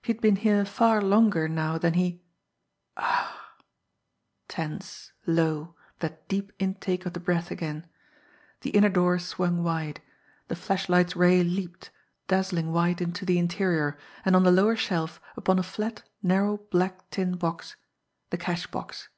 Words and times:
He 0.00 0.12
had 0.12 0.20
been 0.22 0.36
here 0.36 0.64
far 0.64 1.02
longer 1.02 1.48
now 1.48 1.76
than 1.76 1.94
he 1.94 2.22
'Ah' 2.96 3.56
tense, 4.46 5.10
low, 5.26 5.74
that 5.98 6.28
deep 6.28 6.52
intake 6.60 7.04
of 7.04 7.14
the 7.14 7.18
breath 7.18 7.50
again. 7.50 7.84
The 8.60 8.70
inner 8.70 8.88
door 8.88 9.18
swung 9.18 9.64
wide; 9.64 10.00
the 10.46 10.54
flashlight's 10.54 11.16
ray 11.16 11.42
leaped, 11.42 11.90
dazzling 12.28 12.70
white, 12.72 13.00
into 13.00 13.24
the 13.24 13.40
interior, 13.40 13.98
and, 14.24 14.36
on 14.36 14.44
the 14.44 14.52
lower 14.52 14.76
shelf, 14.76 15.20
upon 15.36 15.58
a 15.58 15.64
flat, 15.64 16.04
narrow, 16.22 16.58
black 16.70 17.10
tin 17.10 17.36
box 17.36 17.74
the 18.30 18.38
cash 18.38 18.68
box. 18.68 19.08